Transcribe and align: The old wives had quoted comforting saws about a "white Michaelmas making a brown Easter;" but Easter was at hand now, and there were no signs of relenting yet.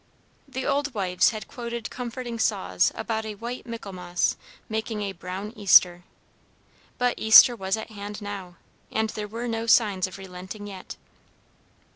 The 0.47 0.65
old 0.65 0.95
wives 0.95 1.29
had 1.29 1.47
quoted 1.47 1.91
comforting 1.91 2.39
saws 2.39 2.91
about 2.95 3.23
a 3.23 3.35
"white 3.35 3.67
Michaelmas 3.67 4.35
making 4.67 5.03
a 5.03 5.11
brown 5.11 5.53
Easter;" 5.55 6.03
but 6.97 7.13
Easter 7.19 7.55
was 7.55 7.77
at 7.77 7.91
hand 7.91 8.19
now, 8.19 8.55
and 8.91 9.11
there 9.11 9.27
were 9.27 9.47
no 9.47 9.67
signs 9.67 10.07
of 10.07 10.17
relenting 10.17 10.65
yet. 10.65 10.95